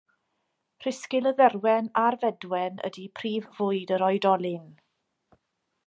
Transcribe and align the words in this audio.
Rhisgl 0.85 1.29
y 1.31 1.33
dderwen 1.41 1.91
a'r 2.05 2.17
fedwen 2.23 2.81
ydy 2.89 3.05
prif 3.21 3.47
fwyd 3.59 3.95
yr 3.99 4.07
oedolyn. 4.09 4.67